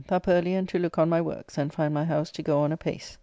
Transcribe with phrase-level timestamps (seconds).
[0.09, 2.71] Up early and to look on my works, and find my house to go on
[2.71, 3.19] apace.